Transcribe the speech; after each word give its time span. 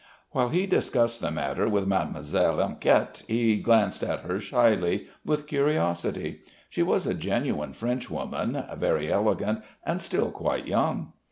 While 0.31 0.49
he 0.49 0.65
discussed 0.65 1.21
the 1.21 1.29
matter 1.29 1.69
with 1.69 1.85
Mademoiselle 1.85 2.59
Enquette 2.59 3.21
he 3.27 3.57
glanced 3.57 4.01
at 4.01 4.21
her 4.21 4.39
shyly, 4.39 5.05
with 5.23 5.45
curiosity. 5.45 6.39
She 6.71 6.81
was 6.81 7.05
a 7.05 7.13
genuine 7.13 7.73
Frenchwoman, 7.73 8.63
very 8.79 9.13
elegant, 9.13 9.61
and 9.85 10.01
still 10.01 10.31
quite 10.31 10.65
young. 10.65 11.13